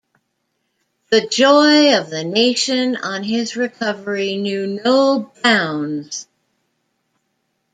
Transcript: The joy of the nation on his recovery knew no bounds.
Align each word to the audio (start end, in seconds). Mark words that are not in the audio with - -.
The 1.11 1.27
joy 1.27 1.95
of 1.95 2.09
the 2.09 2.23
nation 2.23 2.95
on 2.95 3.21
his 3.21 3.55
recovery 3.55 4.35
knew 4.37 4.81
no 4.83 5.31
bounds. 5.43 6.27